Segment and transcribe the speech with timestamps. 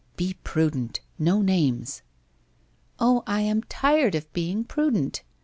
[0.17, 1.01] 'Be prudent.
[1.19, 2.01] No names!'
[2.69, 5.21] * Oh, I am tired of being prudent.